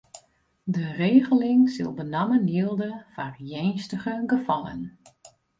De 0.63 0.83
regeling 0.95 1.61
sil 1.75 1.91
benammen 1.99 2.43
jilde 2.53 2.89
foar 3.13 3.35
earnstige 3.53 4.15
gefallen. 4.31 4.81